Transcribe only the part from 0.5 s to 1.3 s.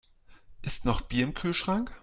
Ist noch Bier